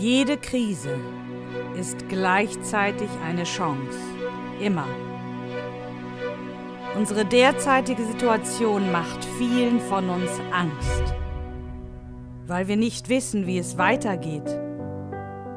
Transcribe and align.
Jede 0.00 0.36
Krise 0.36 0.98
ist 1.78 2.08
gleichzeitig 2.08 3.08
eine 3.24 3.44
Chance. 3.44 3.96
Immer. 4.60 4.88
Unsere 6.96 7.24
derzeitige 7.24 8.04
Situation 8.04 8.90
macht 8.90 9.24
vielen 9.38 9.78
von 9.78 10.10
uns 10.10 10.32
Angst, 10.52 11.14
weil 12.48 12.66
wir 12.66 12.76
nicht 12.76 13.08
wissen, 13.08 13.46
wie 13.46 13.58
es 13.58 13.78
weitergeht, 13.78 14.58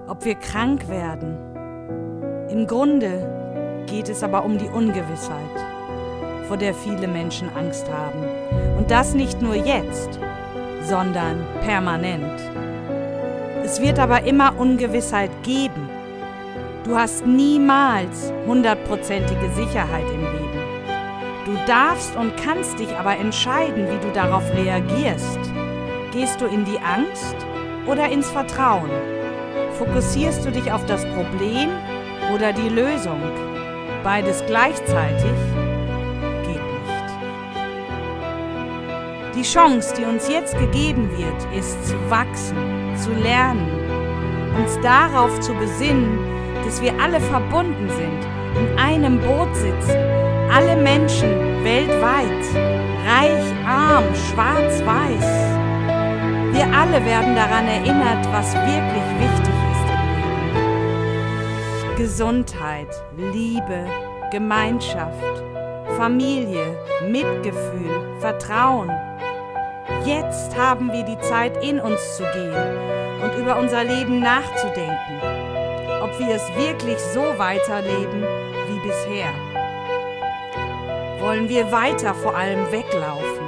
ob 0.08 0.24
wir 0.24 0.36
krank 0.36 0.88
werden. 0.88 1.36
Im 2.52 2.68
Grunde 2.68 3.84
geht 3.88 4.08
es 4.08 4.22
aber 4.22 4.46
um 4.46 4.60
die 4.60 4.70
Ungewissheit, 4.70 5.66
vor 6.48 6.58
der 6.58 6.76
viele 6.76 7.08
Menschen 7.08 7.50
Angst 7.56 7.90
haben. 7.92 8.24
Und 8.78 8.92
das 8.92 9.16
nicht 9.16 9.42
nur 9.42 9.56
jetzt, 9.56 10.20
sondern 10.84 11.44
permanent. 11.62 12.67
Es 13.70 13.82
wird 13.82 14.00
aber 14.00 14.24
immer 14.24 14.58
Ungewissheit 14.58 15.30
geben. 15.44 15.90
Du 16.86 16.96
hast 16.96 17.28
niemals 17.28 18.32
hundertprozentige 18.46 19.50
Sicherheit 19.56 20.06
im 20.10 20.22
Leben. 20.22 20.62
Du 21.46 21.52
darfst 21.68 22.16
und 22.16 22.32
kannst 22.38 22.80
dich 22.80 22.96
aber 22.96 23.18
entscheiden, 23.18 23.90
wie 23.90 24.08
du 24.08 24.14
darauf 24.14 24.44
reagierst. 24.56 25.40
Gehst 26.14 26.40
du 26.40 26.46
in 26.46 26.64
die 26.64 26.80
Angst 26.80 27.36
oder 27.86 28.08
ins 28.08 28.30
Vertrauen? 28.30 28.90
Fokussierst 29.78 30.46
du 30.46 30.52
dich 30.52 30.72
auf 30.72 30.86
das 30.86 31.04
Problem 31.04 31.68
oder 32.34 32.54
die 32.54 32.70
Lösung? 32.70 33.20
Beides 34.02 34.46
gleichzeitig 34.48 35.36
Die 39.38 39.44
Chance, 39.44 39.94
die 39.96 40.04
uns 40.04 40.28
jetzt 40.28 40.58
gegeben 40.58 41.12
wird, 41.16 41.56
ist 41.56 41.88
zu 41.88 41.94
wachsen, 42.10 42.58
zu 42.98 43.12
lernen, 43.12 43.70
uns 44.58 44.80
darauf 44.82 45.40
zu 45.42 45.54
besinnen, 45.54 46.18
dass 46.66 46.82
wir 46.82 47.00
alle 47.00 47.20
verbunden 47.22 47.88
sind, 47.88 48.26
in 48.60 48.80
einem 48.80 49.20
Boot 49.20 49.56
sitzen, 49.56 49.96
alle 50.52 50.76
Menschen 50.76 51.30
weltweit, 51.64 52.46
reich, 53.06 53.54
arm, 53.68 54.06
schwarz, 54.16 54.84
weiß. 54.84 55.30
Wir 56.54 56.66
alle 56.76 57.06
werden 57.06 57.36
daran 57.36 57.68
erinnert, 57.68 58.28
was 58.32 58.56
wirklich 58.56 59.20
wichtig 59.20 59.54
ist 59.72 59.88
im 59.94 60.66
Leben. 61.86 61.96
Gesundheit, 61.96 62.90
Liebe, 63.16 63.86
Gemeinschaft, 64.32 65.44
Familie, 65.96 66.76
Mitgefühl, 67.08 68.18
Vertrauen. 68.20 68.90
Jetzt 70.06 70.58
haben 70.58 70.92
wir 70.92 71.04
die 71.04 71.20
Zeit, 71.20 71.64
in 71.64 71.80
uns 71.80 72.18
zu 72.18 72.24
gehen 72.24 72.88
und 73.24 73.36
über 73.38 73.58
unser 73.58 73.84
Leben 73.84 74.20
nachzudenken, 74.20 75.22
ob 76.02 76.20
wir 76.20 76.36
es 76.36 76.48
wirklich 76.56 76.98
so 77.00 77.22
weiterleben 77.38 78.22
wie 78.68 78.80
bisher. 78.88 79.34
Wollen 81.20 81.48
wir 81.48 81.72
weiter 81.72 82.14
vor 82.14 82.36
allem 82.36 82.70
weglaufen? 82.72 83.48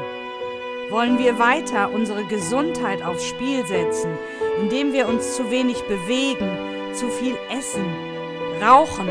Wollen 0.89 1.19
wir 1.19 1.37
weiter 1.39 1.91
unsere 1.93 2.23
Gesundheit 2.25 3.03
aufs 3.03 3.25
Spiel 3.25 3.65
setzen, 3.65 4.17
indem 4.59 4.93
wir 4.93 5.07
uns 5.07 5.35
zu 5.35 5.51
wenig 5.51 5.81
bewegen, 5.83 6.49
zu 6.93 7.09
viel 7.09 7.37
essen, 7.51 7.85
rauchen 8.61 9.09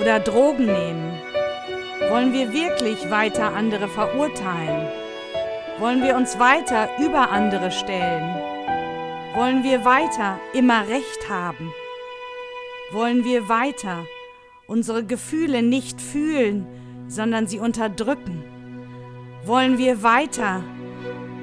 oder 0.00 0.18
Drogen 0.20 0.66
nehmen? 0.66 1.20
Wollen 2.10 2.32
wir 2.32 2.52
wirklich 2.52 3.10
weiter 3.10 3.54
andere 3.54 3.88
verurteilen? 3.88 5.05
Wollen 5.78 6.02
wir 6.02 6.16
uns 6.16 6.38
weiter 6.38 6.88
über 6.98 7.30
andere 7.30 7.70
stellen? 7.70 8.34
Wollen 9.34 9.62
wir 9.62 9.84
weiter 9.84 10.40
immer 10.54 10.88
Recht 10.88 11.28
haben? 11.28 11.70
Wollen 12.92 13.24
wir 13.24 13.50
weiter 13.50 14.06
unsere 14.66 15.04
Gefühle 15.04 15.62
nicht 15.62 16.00
fühlen, 16.00 16.66
sondern 17.08 17.46
sie 17.46 17.58
unterdrücken? 17.58 18.42
Wollen 19.44 19.76
wir 19.76 20.02
weiter 20.02 20.62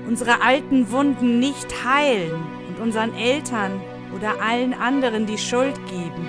unsere 0.07 0.41
alten 0.41 0.91
Wunden 0.91 1.37
nicht 1.37 1.85
heilen 1.85 2.33
und 2.69 2.79
unseren 2.81 3.13
Eltern 3.13 3.79
oder 4.15 4.41
allen 4.41 4.73
anderen 4.73 5.27
die 5.27 5.37
Schuld 5.37 5.75
geben? 5.85 6.27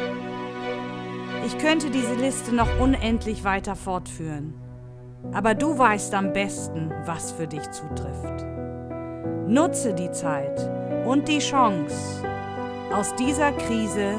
Ich 1.47 1.57
könnte 1.57 1.89
diese 1.89 2.15
Liste 2.17 2.55
noch 2.55 2.79
unendlich 2.79 3.45
weiter 3.45 3.77
fortführen, 3.77 4.53
aber 5.33 5.55
du 5.55 5.77
weißt 5.77 6.15
am 6.15 6.33
besten, 6.33 6.93
was 7.05 7.33
für 7.33 7.47
dich 7.47 7.69
zutrifft. 7.71 8.45
Nutze 9.47 9.95
die 9.95 10.11
Zeit 10.13 10.71
und 11.07 11.29
die 11.29 11.39
Chance, 11.39 12.23
aus 12.93 13.15
dieser 13.17 13.53
Krise 13.53 14.15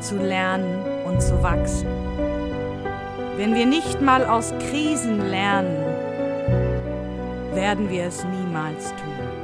zu 0.00 0.16
lernen 0.16 0.84
und 1.04 1.20
zu 1.20 1.42
wachsen. 1.42 1.88
Wenn 3.36 3.54
wir 3.54 3.66
nicht 3.66 4.00
mal 4.00 4.24
aus 4.24 4.52
Krisen 4.70 5.18
lernen, 5.18 5.76
werden 7.54 7.90
wir 7.90 8.04
es 8.04 8.24
niemals 8.24 8.90
tun. 8.90 9.41